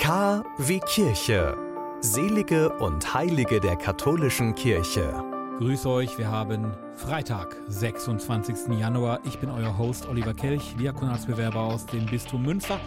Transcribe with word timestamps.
K 0.00 0.42
wie 0.56 0.80
Kirche. 0.80 1.58
Selige 2.00 2.70
und 2.78 3.12
Heilige 3.12 3.60
der 3.60 3.76
katholischen 3.76 4.54
Kirche. 4.54 5.12
Grüß 5.58 5.84
euch, 5.84 6.16
wir 6.16 6.30
haben 6.30 6.72
Freitag, 6.94 7.54
26. 7.68 8.78
Januar. 8.78 9.20
Ich 9.26 9.38
bin 9.38 9.50
euer 9.50 9.76
Host 9.76 10.08
Oliver 10.08 10.32
Kelch, 10.32 10.74
Diakonatsbewerber 10.78 11.60
aus 11.60 11.84
dem 11.84 12.06
Bistum 12.06 12.44
Münster 12.44 12.80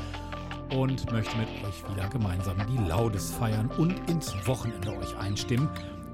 und 0.76 1.12
möchte 1.12 1.38
mit 1.38 1.50
euch 1.64 1.88
wieder 1.94 2.10
gemeinsam 2.10 2.58
die 2.66 2.90
Laudes 2.90 3.30
feiern 3.30 3.70
und 3.78 4.10
ins 4.10 4.34
Wochenende 4.48 4.98
euch 4.98 5.16
einstimmen. 5.16 5.70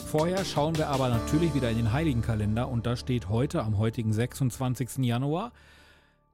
Vorher 0.06 0.44
schauen 0.44 0.78
wir 0.78 0.90
aber 0.90 1.08
natürlich 1.08 1.54
wieder 1.54 1.70
in 1.70 1.78
den 1.78 1.94
Heiligenkalender 1.94 2.68
und 2.68 2.86
da 2.86 2.98
steht 2.98 3.30
heute, 3.30 3.64
am 3.64 3.78
heutigen 3.78 4.12
26. 4.12 4.98
Januar, 4.98 5.54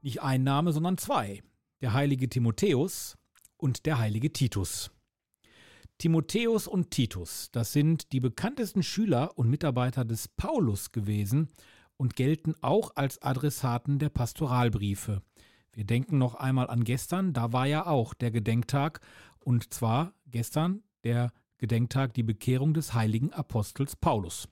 nicht 0.01 0.23
ein 0.23 0.43
Name, 0.43 0.73
sondern 0.73 0.97
zwei. 0.97 1.43
Der 1.81 1.93
heilige 1.93 2.27
Timotheus 2.27 3.15
und 3.57 3.85
der 3.85 3.99
heilige 3.99 4.31
Titus. 4.31 4.91
Timotheus 5.97 6.67
und 6.67 6.91
Titus, 6.91 7.49
das 7.51 7.71
sind 7.71 8.11
die 8.11 8.19
bekanntesten 8.19 8.83
Schüler 8.83 9.37
und 9.37 9.49
Mitarbeiter 9.49 10.03
des 10.03 10.27
Paulus 10.27 10.91
gewesen 10.91 11.49
und 11.95 12.15
gelten 12.15 12.53
auch 12.61 12.91
als 12.95 13.21
Adressaten 13.21 13.97
der 13.99 14.09
Pastoralbriefe. 14.09 15.21
Wir 15.71 15.85
denken 15.85 16.17
noch 16.17 16.35
einmal 16.35 16.69
an 16.69 16.83
gestern, 16.83 17.33
da 17.33 17.53
war 17.53 17.65
ja 17.65 17.85
auch 17.85 18.13
der 18.13 18.31
Gedenktag 18.31 18.99
und 19.39 19.73
zwar 19.73 20.13
gestern 20.25 20.83
der 21.03 21.31
Gedenktag 21.57 22.13
die 22.13 22.23
Bekehrung 22.23 22.73
des 22.73 22.93
heiligen 22.93 23.31
Apostels 23.31 23.95
Paulus. 23.95 24.49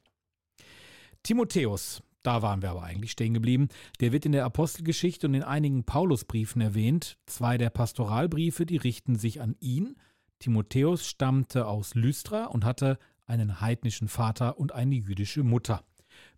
Timotheus, 1.23 2.01
da 2.23 2.41
waren 2.41 2.61
wir 2.61 2.71
aber 2.71 2.83
eigentlich 2.83 3.11
stehen 3.11 3.33
geblieben. 3.33 3.67
Der 3.99 4.11
wird 4.11 4.25
in 4.25 4.31
der 4.31 4.45
Apostelgeschichte 4.45 5.27
und 5.27 5.33
in 5.33 5.43
einigen 5.43 5.83
Paulusbriefen 5.83 6.61
erwähnt. 6.61 7.17
Zwei 7.25 7.57
der 7.57 7.69
Pastoralbriefe, 7.69 8.65
die 8.65 8.77
richten 8.77 9.15
sich 9.15 9.41
an 9.41 9.55
ihn. 9.59 9.95
Timotheus 10.39 11.05
stammte 11.05 11.67
aus 11.67 11.95
Lystra 11.95 12.45
und 12.45 12.65
hatte 12.65 12.97
einen 13.25 13.61
heidnischen 13.61 14.07
Vater 14.07 14.57
und 14.57 14.73
eine 14.73 14.95
jüdische 14.95 15.43
Mutter. 15.43 15.83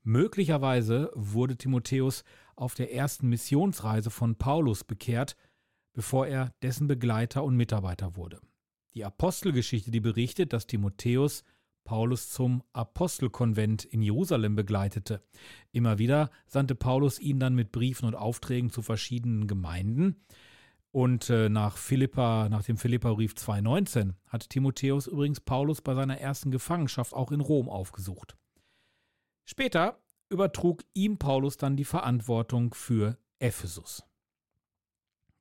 Möglicherweise 0.03 1.11
wurde 1.15 1.57
Timotheus 1.57 2.23
auf 2.55 2.75
der 2.75 2.93
ersten 2.93 3.29
Missionsreise 3.29 4.09
von 4.09 4.35
Paulus 4.35 4.83
bekehrt, 4.83 5.35
bevor 5.93 6.27
er 6.27 6.53
dessen 6.61 6.87
Begleiter 6.87 7.43
und 7.43 7.55
Mitarbeiter 7.55 8.15
wurde. 8.15 8.39
Die 8.93 9.03
Apostelgeschichte, 9.03 9.91
die 9.91 9.99
berichtet, 9.99 10.53
dass 10.53 10.67
Timotheus 10.67 11.43
Paulus 11.85 12.29
zum 12.29 12.63
Apostelkonvent 12.73 13.85
in 13.85 14.01
Jerusalem 14.01 14.55
begleitete. 14.55 15.23
Immer 15.71 15.97
wieder 15.99 16.29
sandte 16.47 16.75
Paulus 16.75 17.19
ihn 17.19 17.39
dann 17.39 17.55
mit 17.55 17.71
Briefen 17.71 18.05
und 18.07 18.15
Aufträgen 18.15 18.69
zu 18.71 18.81
verschiedenen 18.81 19.47
Gemeinden. 19.47 20.25
Und 20.91 21.29
äh, 21.29 21.47
nach 21.47 21.77
Philippa, 21.77 22.49
nach 22.49 22.63
dem 22.63 22.77
Philippa-Brief 22.77 23.33
2,19 23.33 24.13
hat 24.27 24.49
Timotheus 24.49 25.07
übrigens 25.07 25.39
Paulus 25.39 25.81
bei 25.81 25.93
seiner 25.93 26.19
ersten 26.19 26.51
Gefangenschaft 26.51 27.13
auch 27.13 27.31
in 27.31 27.41
Rom 27.41 27.69
aufgesucht. 27.69 28.35
Später 29.45 30.01
übertrug 30.29 30.83
ihm 30.93 31.17
Paulus 31.17 31.57
dann 31.57 31.77
die 31.77 31.85
Verantwortung 31.85 32.73
für 32.73 33.17
Ephesus. 33.39 34.03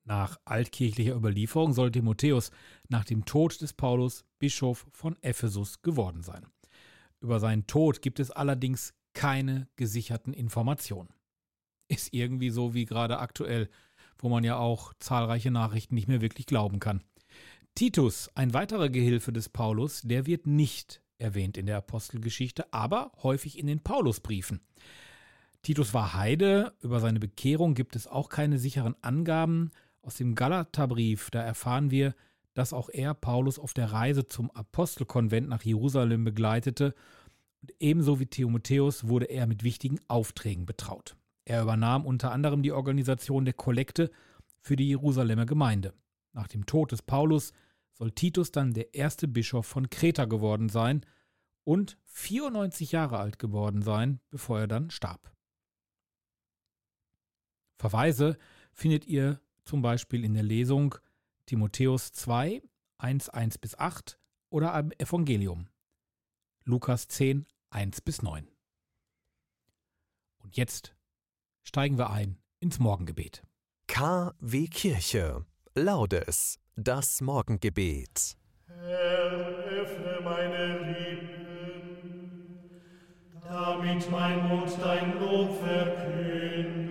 Nach 0.04 0.38
altkirchlicher 0.44 1.14
Überlieferung 1.14 1.72
soll 1.72 1.90
Timotheus 1.90 2.50
nach 2.88 3.04
dem 3.04 3.24
Tod 3.24 3.60
des 3.60 3.72
Paulus 3.72 4.24
Bischof 4.38 4.86
von 4.92 5.16
Ephesus 5.22 5.80
geworden 5.80 6.22
sein. 6.22 6.46
Über 7.20 7.40
seinen 7.40 7.66
Tod 7.66 8.02
gibt 8.02 8.20
es 8.20 8.30
allerdings 8.30 8.92
keine 9.14 9.66
gesicherten 9.76 10.34
Informationen. 10.34 11.08
Ist 11.88 12.12
irgendwie 12.12 12.50
so 12.50 12.74
wie 12.74 12.84
gerade 12.84 13.18
aktuell, 13.18 13.70
wo 14.18 14.28
man 14.28 14.44
ja 14.44 14.58
auch 14.58 14.92
zahlreiche 14.98 15.50
Nachrichten 15.50 15.94
nicht 15.94 16.08
mehr 16.08 16.20
wirklich 16.20 16.46
glauben 16.46 16.80
kann. 16.80 17.02
Titus, 17.74 18.30
ein 18.34 18.52
weiterer 18.52 18.90
Gehilfe 18.90 19.32
des 19.32 19.48
Paulus, 19.48 20.02
der 20.02 20.26
wird 20.26 20.46
nicht 20.46 21.00
erwähnt 21.18 21.56
in 21.56 21.66
der 21.66 21.78
Apostelgeschichte, 21.78 22.72
aber 22.72 23.12
häufig 23.22 23.58
in 23.58 23.66
den 23.66 23.82
Paulusbriefen. 23.82 24.60
Titus 25.62 25.94
war 25.94 26.12
Heide, 26.14 26.74
über 26.82 27.00
seine 27.00 27.20
Bekehrung 27.20 27.74
gibt 27.74 27.96
es 27.96 28.06
auch 28.06 28.28
keine 28.28 28.58
sicheren 28.58 28.94
Angaben, 29.02 29.70
aus 30.04 30.16
dem 30.16 30.34
Galaterbrief, 30.34 31.30
da 31.30 31.40
erfahren 31.40 31.90
wir, 31.90 32.14
dass 32.54 32.72
auch 32.72 32.88
er 32.88 33.14
Paulus 33.14 33.58
auf 33.58 33.74
der 33.74 33.92
Reise 33.92 34.26
zum 34.26 34.50
Apostelkonvent 34.50 35.48
nach 35.48 35.62
Jerusalem 35.62 36.24
begleitete 36.24 36.94
und 37.62 37.72
ebenso 37.80 38.20
wie 38.20 38.26
Timotheus 38.26 39.08
wurde 39.08 39.26
er 39.26 39.46
mit 39.46 39.64
wichtigen 39.64 39.98
Aufträgen 40.08 40.66
betraut. 40.66 41.16
Er 41.44 41.62
übernahm 41.62 42.06
unter 42.06 42.30
anderem 42.32 42.62
die 42.62 42.72
Organisation 42.72 43.44
der 43.44 43.54
Kollekte 43.54 44.10
für 44.60 44.76
die 44.76 44.88
Jerusalemer 44.88 45.46
Gemeinde. 45.46 45.94
Nach 46.32 46.48
dem 46.48 46.66
Tod 46.66 46.92
des 46.92 47.02
Paulus 47.02 47.52
soll 47.92 48.12
Titus 48.12 48.52
dann 48.52 48.74
der 48.74 48.94
erste 48.94 49.28
Bischof 49.28 49.66
von 49.66 49.90
Kreta 49.90 50.24
geworden 50.24 50.68
sein 50.68 51.04
und 51.64 51.96
94 52.06 52.92
Jahre 52.92 53.18
alt 53.18 53.38
geworden 53.38 53.82
sein, 53.82 54.20
bevor 54.30 54.60
er 54.60 54.68
dann 54.68 54.90
starb. 54.90 55.32
Verweise 57.78 58.38
findet 58.72 59.06
ihr 59.06 59.40
zum 59.64 59.82
Beispiel 59.82 60.24
in 60.24 60.34
der 60.34 60.42
Lesung 60.42 60.94
Timotheus 61.46 62.12
2, 62.12 62.62
1, 62.98 63.28
1 63.28 63.58
bis 63.58 63.78
8 63.78 64.18
oder 64.50 64.74
am 64.74 64.92
Evangelium 64.98 65.68
Lukas 66.64 67.08
10, 67.08 67.46
1 67.70 68.00
bis 68.00 68.22
9. 68.22 68.48
Und 70.38 70.56
jetzt 70.56 70.96
steigen 71.62 71.98
wir 71.98 72.10
ein 72.10 72.38
ins 72.60 72.78
Morgengebet. 72.78 73.42
KW 73.86 74.66
Kirche. 74.68 75.44
Laudes. 75.74 76.58
Das 76.76 77.20
Morgengebet. 77.20 78.36
Herr, 78.66 79.30
öffne 79.30 80.20
meine 80.22 80.78
Lippen, 80.92 82.30
damit 83.42 84.10
mein 84.10 84.48
Mund 84.48 84.70
dein 84.80 85.18
Lob 85.20 85.60
verkünde. 85.62 86.83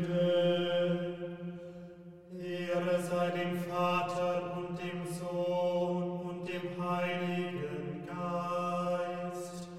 Sei 3.23 3.29
dem 3.31 3.57
Vater 3.57 4.57
und 4.57 4.77
dem 4.77 5.05
Sohn 5.13 6.19
und 6.19 6.47
dem 6.47 6.83
Heiligen 6.83 8.05
Geist, 8.05 9.69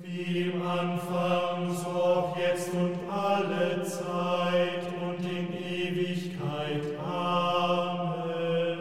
wie 0.00 0.42
im 0.42 0.62
Anfang, 0.62 1.74
so 1.74 1.88
auch 1.88 2.36
jetzt 2.36 2.72
und 2.72 2.96
alle 3.10 3.82
Zeit 3.82 4.86
und 5.02 5.24
in 5.24 5.52
Ewigkeit. 5.52 6.82
Amen. 7.04 8.78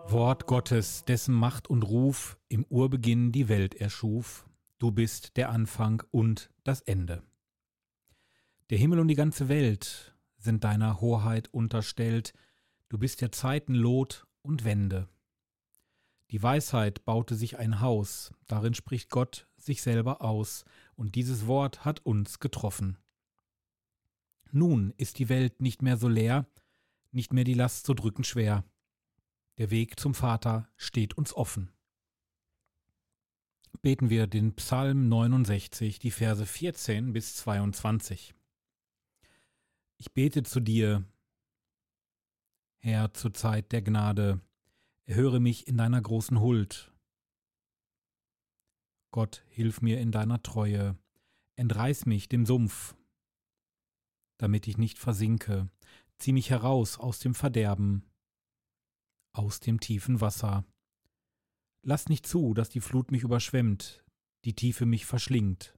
Wort 0.08 0.46
Gottes, 0.46 1.04
dessen 1.04 1.36
Macht 1.36 1.70
und 1.70 1.84
Ruf 1.84 2.38
im 2.48 2.66
Urbeginn 2.70 3.34
die 3.34 3.50
Welt 3.50 3.76
erschuf. 3.76 4.46
Du 4.78 4.92
bist 4.92 5.36
der 5.36 5.50
Anfang 5.50 6.04
und 6.12 6.50
das 6.64 6.80
Ende. 6.82 7.22
Der 8.70 8.78
Himmel 8.78 9.00
und 9.00 9.08
die 9.08 9.16
ganze 9.16 9.50
Welt 9.50 10.16
sind 10.38 10.64
deiner 10.64 11.02
Hoheit 11.02 11.48
unterstellt, 11.52 12.34
du 12.90 13.00
bist 13.00 13.20
der 13.22 13.32
Zeiten 13.32 13.74
Lot 13.74 14.28
und 14.44 14.64
Wende. 14.64 15.10
Die 16.30 16.44
Weisheit 16.44 17.04
baute 17.04 17.36
sich 17.36 17.58
ein 17.58 17.82
Haus, 17.82 18.32
darin 18.48 18.76
spricht 18.76 19.10
Gott 19.10 19.48
sich 19.58 19.82
selber 19.82 20.22
aus, 20.22 20.66
und 20.96 21.16
dieses 21.16 21.48
Wort 21.48 21.84
hat 21.84 22.06
uns 22.06 22.40
getroffen. 22.40 23.00
Nun 24.52 24.94
ist 24.98 25.18
die 25.18 25.30
Welt 25.30 25.62
nicht 25.62 25.82
mehr 25.82 25.98
so 25.98 26.08
leer, 26.08 26.46
nicht 27.12 27.34
mehr 27.34 27.46
die 27.46 27.56
Last 27.56 27.88
so 27.88 27.96
drückend 27.96 28.28
schwer. 28.28 28.64
Der 29.58 29.72
Weg 29.72 30.00
zum 30.00 30.14
Vater 30.14 30.70
steht 30.76 31.18
uns 31.18 31.34
offen. 31.34 31.72
Beten 33.82 34.12
wir 34.12 34.28
den 34.28 34.54
Psalm 34.56 35.10
69, 35.10 35.98
die 35.98 36.12
Verse 36.12 36.46
14 36.46 37.14
bis 37.14 37.36
22. 37.38 38.36
Ich 40.02 40.14
bete 40.14 40.44
zu 40.44 40.62
dir, 40.62 41.04
Herr, 42.78 43.14
zur 43.14 43.34
Zeit 43.34 43.74
der 43.74 43.82
Gnade, 43.82 44.40
erhöre 45.04 45.42
mich 45.42 45.68
in 45.68 45.76
deiner 45.76 46.02
großen 46.02 46.40
Huld. 46.40 46.94
Gott, 49.12 49.44
hilf 49.50 49.82
mir 49.82 50.00
in 50.00 50.14
deiner 50.14 50.42
Treue, 50.42 50.98
entreiß 51.58 52.06
mich 52.06 52.30
dem 52.30 52.46
Sumpf, 52.46 52.96
damit 54.38 54.70
ich 54.70 54.78
nicht 54.78 54.98
versinke, 54.98 55.70
zieh 56.18 56.32
mich 56.32 56.50
heraus 56.50 56.98
aus 56.98 57.20
dem 57.20 57.36
Verderben, 57.36 58.10
aus 59.34 59.60
dem 59.60 59.82
tiefen 59.82 60.22
Wasser. 60.22 60.64
Lass 61.82 62.08
nicht 62.08 62.26
zu, 62.26 62.54
dass 62.54 62.70
die 62.70 62.82
Flut 62.82 63.12
mich 63.12 63.24
überschwemmt, 63.24 64.06
die 64.46 64.54
Tiefe 64.54 64.86
mich 64.86 65.06
verschlingt. 65.06 65.78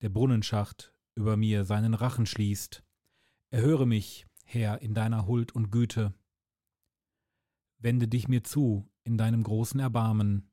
Der 0.00 0.08
Brunnenschacht 0.08 0.94
über 1.20 1.36
mir 1.36 1.64
seinen 1.64 1.94
Rachen 1.94 2.26
schließt. 2.26 2.82
Erhöre 3.50 3.86
mich, 3.86 4.26
Herr, 4.44 4.80
in 4.82 4.94
deiner 4.94 5.26
Huld 5.26 5.52
und 5.52 5.70
Güte. 5.70 6.14
Wende 7.78 8.08
dich 8.08 8.28
mir 8.28 8.44
zu 8.44 8.90
in 9.04 9.16
deinem 9.16 9.42
großen 9.42 9.80
Erbarmen. 9.80 10.50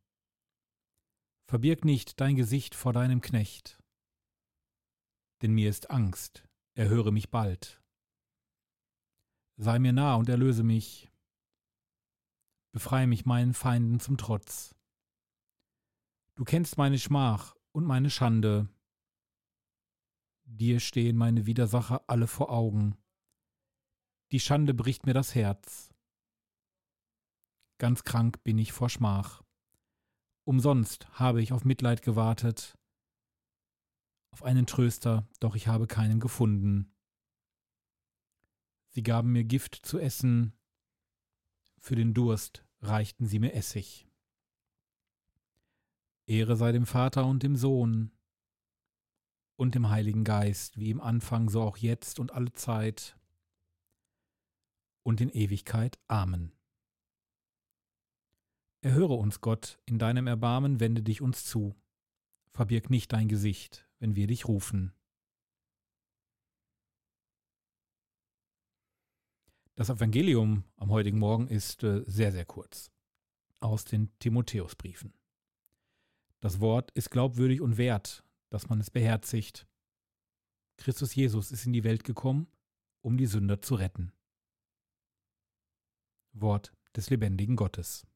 Verbirg 1.47 1.85
nicht 1.85 2.19
dein 2.19 2.35
Gesicht 2.35 2.75
vor 2.75 2.93
deinem 2.93 3.21
Knecht. 3.21 3.81
Denn 5.41 5.53
mir 5.53 5.69
ist 5.69 5.89
Angst, 5.91 6.43
erhöre 6.73 7.11
mich 7.11 7.29
bald. 7.29 7.81
sei 9.57 9.79
mir 9.79 9.93
nah 9.93 10.15
und 10.15 10.29
erlöse 10.29 10.63
mich. 10.63 11.11
Befreie 12.71 13.07
mich 13.07 13.25
meinen 13.25 13.53
Feinden 13.53 13.99
zum 13.99 14.17
Trotz. 14.17 14.75
Du 16.35 16.43
kennst 16.43 16.77
meine 16.77 16.99
Schmach 16.99 17.55
und 17.71 17.85
meine 17.85 18.11
Schande. 18.11 18.69
Dir 20.49 20.79
stehen 20.79 21.17
meine 21.17 21.45
Widersacher 21.45 22.05
alle 22.07 22.25
vor 22.25 22.49
Augen. 22.49 22.97
Die 24.31 24.39
Schande 24.39 24.73
bricht 24.73 25.05
mir 25.05 25.13
das 25.13 25.35
Herz. 25.35 25.93
Ganz 27.79 28.05
krank 28.05 28.43
bin 28.45 28.57
ich 28.57 28.71
vor 28.71 28.89
Schmach. 28.89 29.43
Umsonst 30.45 31.09
habe 31.19 31.41
ich 31.41 31.51
auf 31.51 31.65
Mitleid 31.65 32.01
gewartet, 32.01 32.77
auf 34.31 34.41
einen 34.43 34.65
Tröster, 34.65 35.27
doch 35.41 35.53
ich 35.55 35.67
habe 35.67 35.85
keinen 35.85 36.21
gefunden. 36.21 36.95
Sie 38.87 39.03
gaben 39.03 39.33
mir 39.33 39.43
Gift 39.43 39.75
zu 39.75 39.99
essen, 39.99 40.53
für 41.77 41.95
den 41.95 42.13
Durst 42.13 42.65
reichten 42.79 43.25
sie 43.25 43.39
mir 43.39 43.53
Essig. 43.53 44.07
Ehre 46.25 46.55
sei 46.55 46.71
dem 46.71 46.85
Vater 46.85 47.25
und 47.25 47.43
dem 47.43 47.57
Sohn 47.57 48.11
und 49.57 49.75
dem 49.75 49.89
Heiligen 49.89 50.23
Geist, 50.23 50.77
wie 50.77 50.91
im 50.91 51.01
Anfang, 51.01 51.49
so 51.49 51.61
auch 51.61 51.77
jetzt 51.77 52.19
und 52.19 52.31
alle 52.31 52.53
Zeit 52.53 53.17
und 55.03 55.19
in 55.19 55.29
Ewigkeit. 55.29 55.99
Amen. 56.07 56.53
Erhöre 58.81 59.15
uns, 59.15 59.41
Gott, 59.41 59.79
in 59.85 59.99
deinem 59.99 60.27
Erbarmen 60.27 60.79
wende 60.79 61.01
dich 61.01 61.21
uns 61.21 61.43
zu. 61.43 61.75
Verbirg 62.53 62.89
nicht 62.89 63.11
dein 63.11 63.27
Gesicht, 63.27 63.87
wenn 63.99 64.15
wir 64.15 64.27
dich 64.27 64.47
rufen. 64.47 64.93
Das 69.75 69.89
Evangelium 69.89 70.63
am 70.77 70.89
heutigen 70.91 71.19
Morgen 71.19 71.47
ist 71.47 71.83
äh, 71.83 72.03
sehr, 72.05 72.31
sehr 72.31 72.45
kurz. 72.45 72.91
Aus 73.59 73.85
den 73.85 74.11
Timotheusbriefen. 74.19 75.13
Das 76.39 76.59
Wort 76.59 76.91
ist 76.91 77.09
glaubwürdig 77.09 77.61
und 77.61 77.77
wert, 77.77 78.23
dass 78.49 78.69
man 78.69 78.79
es 78.79 78.89
beherzigt. 78.89 79.67
Christus 80.77 81.15
Jesus 81.15 81.51
ist 81.51 81.65
in 81.65 81.73
die 81.73 81.83
Welt 81.83 82.03
gekommen, 82.03 82.47
um 83.01 83.17
die 83.17 83.25
Sünder 83.25 83.61
zu 83.61 83.75
retten. 83.75 84.13
Wort 86.33 86.73
des 86.95 87.09
lebendigen 87.09 87.55
Gottes. 87.55 88.07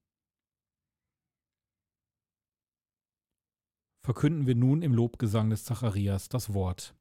Verkünden 4.03 4.47
wir 4.47 4.55
nun 4.55 4.81
im 4.81 4.93
Lobgesang 4.93 5.49
des 5.49 5.63
Zacharias 5.63 6.27
das 6.27 6.53
Wort, 6.53 6.95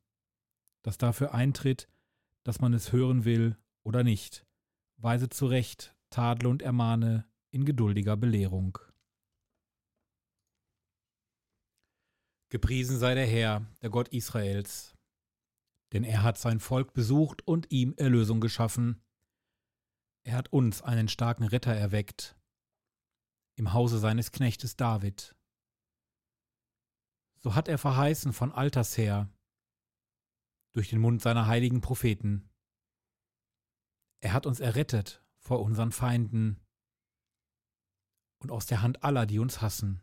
das 0.83 0.99
dafür 0.99 1.33
eintritt, 1.33 1.89
dass 2.45 2.61
man 2.61 2.75
es 2.75 2.93
hören 2.93 3.25
will 3.25 3.57
oder 3.83 4.05
nicht, 4.05 4.47
weise 4.99 5.29
zurecht, 5.29 5.97
tadle 6.11 6.49
und 6.49 6.63
ermahne 6.63 7.27
in 7.51 7.65
geduldiger 7.65 8.17
Belehrung. 8.17 8.79
Gepriesen 12.51 12.99
sei 12.99 13.15
der 13.15 13.27
Herr, 13.27 13.65
der 13.81 13.91
Gott 13.91 14.09
Israels, 14.09 14.97
denn 15.93 16.03
er 16.03 16.25
hat 16.25 16.37
sein 16.37 16.59
Volk 16.59 16.93
besucht 16.93 17.47
und 17.47 17.71
ihm 17.71 17.95
Erlösung 17.97 18.41
geschaffen. 18.41 19.01
Er 20.25 20.35
hat 20.35 20.53
uns 20.53 20.83
einen 20.83 21.09
starken 21.09 21.45
Retter 21.45 21.75
erweckt, 21.75 22.37
im 23.55 23.73
Hause 23.73 24.01
seines 24.01 24.33
Knechtes 24.33 24.77
David. 24.77 25.37
So 27.39 27.55
hat 27.55 27.69
er 27.69 27.79
verheißen 27.79 28.33
von 28.33 28.51
alters 28.51 28.99
her, 28.99 29.33
durch 30.73 30.91
den 30.91 31.01
Mund 31.01 31.23
seiner 31.23 31.47
heiligen 31.47 31.81
Propheten. 31.81 32.51
Er 34.21 34.33
hat 34.33 34.45
uns 34.47 34.59
errettet 34.59 35.25
vor 35.39 35.61
unseren 35.61 35.93
Feinden 35.93 36.61
und 38.41 38.51
aus 38.51 38.67
der 38.67 38.83
Hand 38.83 39.05
aller, 39.05 39.27
die 39.27 39.39
uns 39.39 39.63
hassen. 39.63 40.03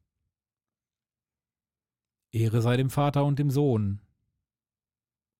Ehre 2.31 2.61
sei 2.61 2.77
dem 2.77 2.89
Vater 2.89 3.25
und 3.25 3.39
dem 3.39 3.51
Sohn 3.51 4.01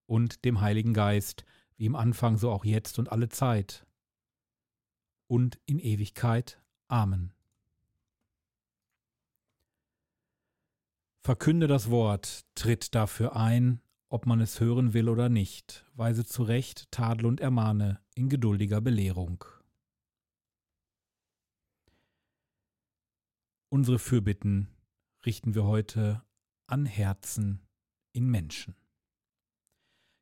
und 0.05 0.43
dem 0.43 0.61
Heiligen 0.61 0.93
Geist, 0.93 1.45
wie 1.77 1.85
im 1.85 1.95
Anfang 1.95 2.38
so 2.38 2.51
auch 2.51 2.65
jetzt 2.65 2.99
und 2.99 3.11
alle 3.11 3.29
Zeit 3.29 3.85
und 5.27 5.59
in 5.65 5.79
Ewigkeit. 5.79 6.61
Amen. 6.88 7.33
Verkünde 11.23 11.67
das 11.67 11.89
Wort, 11.89 12.45
tritt 12.55 12.94
dafür 12.95 13.35
ein, 13.35 13.79
ob 14.09 14.25
man 14.25 14.41
es 14.41 14.59
hören 14.59 14.94
will 14.94 15.07
oder 15.07 15.29
nicht, 15.29 15.85
weise 15.94 16.25
zurecht, 16.25 16.91
tadel 16.91 17.25
und 17.27 17.39
ermahne 17.39 18.01
in 18.15 18.27
geduldiger 18.27 18.81
Belehrung. 18.81 19.45
Unsere 23.69 23.99
Fürbitten 23.99 24.68
richten 25.25 25.56
wir 25.56 25.63
heute 25.63 26.21
an 26.71 26.85
Herzen 26.85 27.61
in 28.13 28.30
Menschen. 28.30 28.75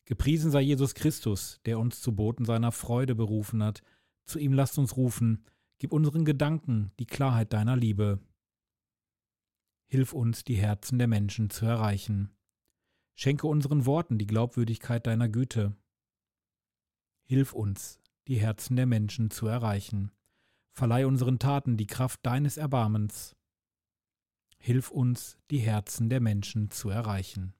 Gepriesen 0.05 0.49
sei 0.49 0.61
Jesus 0.61 0.95
Christus, 0.95 1.59
der 1.65 1.77
uns 1.77 2.01
zu 2.01 2.15
Boten 2.15 2.43
seiner 2.43 2.71
Freude 2.71 3.13
berufen 3.13 3.61
hat. 3.61 3.81
Zu 4.25 4.39
ihm 4.39 4.53
lasst 4.53 4.79
uns 4.79 4.97
rufen, 4.97 5.45
gib 5.77 5.93
unseren 5.93 6.25
Gedanken 6.25 6.91
die 6.99 7.05
Klarheit 7.05 7.53
deiner 7.53 7.75
Liebe. 7.75 8.19
Hilf 9.85 10.13
uns, 10.13 10.43
die 10.43 10.55
Herzen 10.55 10.97
der 10.97 11.07
Menschen 11.07 11.51
zu 11.51 11.65
erreichen. 11.65 12.35
Schenke 13.15 13.47
unseren 13.47 13.85
Worten 13.85 14.17
die 14.17 14.27
Glaubwürdigkeit 14.27 15.05
deiner 15.05 15.29
Güte. 15.29 15.75
Hilf 17.25 17.53
uns, 17.53 17.99
die 18.27 18.39
Herzen 18.39 18.75
der 18.75 18.85
Menschen 18.87 19.29
zu 19.29 19.45
erreichen. 19.45 20.11
Verleih 20.71 21.05
unseren 21.05 21.37
Taten 21.37 21.77
die 21.77 21.87
Kraft 21.87 22.25
deines 22.25 22.57
Erbarmens. 22.57 23.35
Hilf 24.61 24.91
uns, 24.91 25.37
die 25.49 25.59
Herzen 25.59 26.09
der 26.09 26.19
Menschen 26.19 26.69
zu 26.69 26.89
erreichen. 26.89 27.53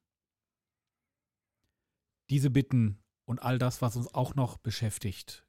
Diese 2.30 2.50
Bitten 2.50 3.02
und 3.26 3.42
all 3.42 3.58
das, 3.58 3.82
was 3.82 3.96
uns 3.96 4.14
auch 4.14 4.36
noch 4.36 4.58
beschäftigt, 4.58 5.46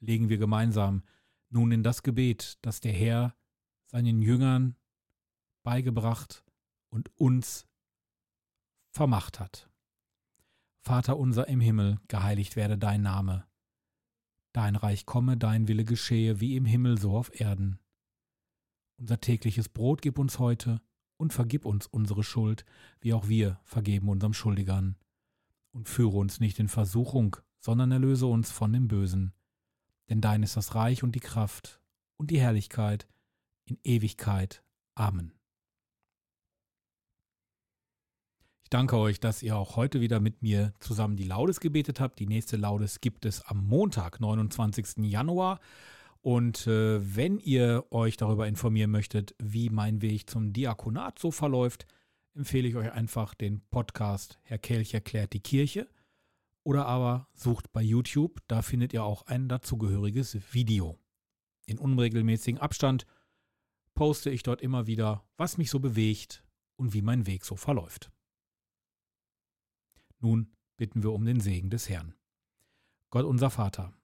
legen 0.00 0.28
wir 0.28 0.38
gemeinsam 0.38 1.02
nun 1.50 1.70
in 1.70 1.82
das 1.82 2.02
Gebet, 2.02 2.58
das 2.62 2.80
der 2.80 2.92
Herr 2.92 3.36
seinen 3.86 4.22
Jüngern 4.22 4.76
beigebracht 5.62 6.44
und 6.88 7.08
uns 7.16 7.66
vermacht 8.90 9.38
hat. 9.38 9.70
Vater 10.80 11.18
unser 11.18 11.48
im 11.48 11.60
Himmel, 11.60 12.00
geheiligt 12.08 12.56
werde 12.56 12.78
dein 12.78 13.02
Name. 13.02 13.46
Dein 14.52 14.76
Reich 14.76 15.04
komme, 15.04 15.36
dein 15.36 15.68
Wille 15.68 15.84
geschehe, 15.84 16.40
wie 16.40 16.56
im 16.56 16.64
Himmel 16.64 16.98
so 16.98 17.16
auf 17.16 17.38
Erden. 17.38 17.78
Unser 18.96 19.20
tägliches 19.20 19.68
Brot 19.68 20.00
gib 20.00 20.18
uns 20.18 20.38
heute 20.38 20.80
und 21.16 21.32
vergib 21.32 21.64
uns 21.64 21.86
unsere 21.86 22.22
Schuld, 22.22 22.64
wie 23.00 23.12
auch 23.12 23.28
wir 23.28 23.60
vergeben 23.64 24.08
unserem 24.08 24.34
Schuldigern. 24.34 24.96
Und 25.72 25.88
führe 25.88 26.16
uns 26.16 26.40
nicht 26.40 26.58
in 26.58 26.68
Versuchung, 26.68 27.36
sondern 27.58 27.92
erlöse 27.92 28.26
uns 28.26 28.50
von 28.50 28.72
dem 28.72 28.88
Bösen. 28.88 29.32
Denn 30.08 30.20
dein 30.20 30.42
ist 30.42 30.56
das 30.56 30.74
Reich 30.74 31.02
und 31.02 31.14
die 31.14 31.20
Kraft 31.20 31.80
und 32.16 32.30
die 32.30 32.40
Herrlichkeit 32.40 33.06
in 33.64 33.78
Ewigkeit. 33.82 34.62
Amen. 34.94 35.32
Ich 38.62 38.70
danke 38.70 38.96
euch, 38.96 39.20
dass 39.20 39.44
ihr 39.44 39.56
auch 39.56 39.76
heute 39.76 40.00
wieder 40.00 40.18
mit 40.18 40.42
mir 40.42 40.72
zusammen 40.80 41.16
die 41.16 41.24
Laudes 41.24 41.60
gebetet 41.60 42.00
habt. 42.00 42.18
Die 42.18 42.26
nächste 42.26 42.56
Laudes 42.56 43.00
gibt 43.00 43.24
es 43.24 43.42
am 43.42 43.64
Montag, 43.64 44.18
29. 44.18 45.04
Januar. 45.04 45.60
Und 46.26 46.66
äh, 46.66 47.14
wenn 47.14 47.38
ihr 47.38 47.86
euch 47.92 48.16
darüber 48.16 48.48
informieren 48.48 48.90
möchtet, 48.90 49.36
wie 49.38 49.70
mein 49.70 50.02
Weg 50.02 50.28
zum 50.28 50.52
Diakonat 50.52 51.20
so 51.20 51.30
verläuft, 51.30 51.86
empfehle 52.34 52.66
ich 52.66 52.74
euch 52.74 52.90
einfach 52.90 53.32
den 53.32 53.60
Podcast 53.68 54.40
Herr 54.42 54.58
Kelch 54.58 54.92
erklärt 54.92 55.34
die 55.34 55.40
Kirche. 55.40 55.88
Oder 56.64 56.86
aber 56.86 57.28
sucht 57.32 57.72
bei 57.72 57.80
YouTube, 57.80 58.40
da 58.48 58.62
findet 58.62 58.92
ihr 58.92 59.04
auch 59.04 59.26
ein 59.26 59.48
dazugehöriges 59.48 60.52
Video. 60.52 60.98
In 61.64 61.78
unregelmäßigem 61.78 62.60
Abstand 62.60 63.06
poste 63.94 64.30
ich 64.30 64.42
dort 64.42 64.60
immer 64.62 64.88
wieder, 64.88 65.24
was 65.36 65.58
mich 65.58 65.70
so 65.70 65.78
bewegt 65.78 66.42
und 66.74 66.92
wie 66.92 67.02
mein 67.02 67.28
Weg 67.28 67.44
so 67.44 67.54
verläuft. 67.54 68.10
Nun 70.18 70.52
bitten 70.76 71.04
wir 71.04 71.12
um 71.12 71.24
den 71.24 71.38
Segen 71.38 71.70
des 71.70 71.88
Herrn. 71.88 72.16
Gott 73.10 73.26
unser 73.26 73.50
Vater, 73.50 73.94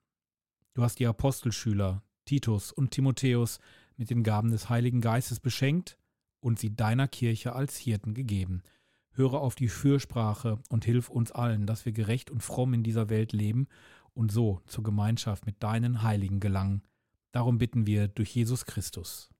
du 0.74 0.84
hast 0.84 1.00
die 1.00 1.06
Apostelschüler 1.08 2.04
Titus 2.24 2.72
und 2.72 2.90
Timotheus 2.90 3.58
mit 3.96 4.10
den 4.10 4.22
Gaben 4.22 4.50
des 4.50 4.68
Heiligen 4.68 5.00
Geistes 5.00 5.40
beschenkt 5.40 5.98
und 6.40 6.58
sie 6.58 6.74
deiner 6.74 7.08
Kirche 7.08 7.54
als 7.54 7.76
Hirten 7.76 8.14
gegeben– 8.14 8.62
Höre 9.14 9.34
auf 9.34 9.54
die 9.54 9.68
Fürsprache 9.68 10.58
und 10.70 10.84
hilf 10.84 11.10
uns 11.10 11.32
allen, 11.32 11.66
dass 11.66 11.84
wir 11.84 11.92
gerecht 11.92 12.30
und 12.30 12.42
fromm 12.42 12.72
in 12.72 12.82
dieser 12.82 13.10
Welt 13.10 13.32
leben 13.32 13.68
und 14.14 14.32
so 14.32 14.62
zur 14.66 14.84
Gemeinschaft 14.84 15.44
mit 15.44 15.62
deinen 15.62 16.02
Heiligen 16.02 16.40
gelangen. 16.40 16.82
Darum 17.30 17.58
bitten 17.58 17.86
wir 17.86 18.08
durch 18.08 18.34
Jesus 18.34 18.64
Christus. 18.64 19.30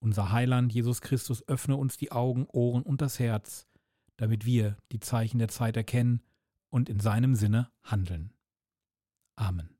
Unser 0.00 0.32
Heiland 0.32 0.72
Jesus 0.72 1.00
Christus 1.00 1.46
öffne 1.46 1.76
uns 1.76 1.96
die 1.96 2.10
Augen, 2.10 2.46
Ohren 2.46 2.82
und 2.82 3.00
das 3.02 3.18
Herz, 3.18 3.68
damit 4.16 4.46
wir 4.46 4.76
die 4.90 5.00
Zeichen 5.00 5.38
der 5.38 5.48
Zeit 5.48 5.76
erkennen 5.76 6.22
und 6.70 6.88
in 6.88 6.98
seinem 6.98 7.36
Sinne 7.36 7.70
handeln. 7.82 8.32
Amen. 9.36 9.70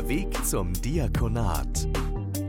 Der 0.00 0.08
Weg 0.08 0.32
zum 0.46 0.72
Diakonat. 0.72 1.86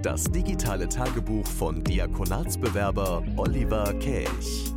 Das 0.01 0.24
digitale 0.24 0.88
Tagebuch 0.88 1.46
von 1.46 1.84
Diakonatsbewerber 1.84 3.22
Oliver 3.36 3.93
Kelch. 3.96 4.72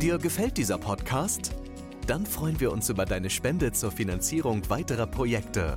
Dir 0.00 0.18
gefällt 0.18 0.56
dieser 0.56 0.78
Podcast? 0.78 1.56
Dann 2.06 2.24
freuen 2.24 2.60
wir 2.60 2.70
uns 2.70 2.88
über 2.88 3.04
deine 3.04 3.30
Spende 3.30 3.72
zur 3.72 3.90
Finanzierung 3.90 4.62
weiterer 4.70 5.08
Projekte. 5.08 5.76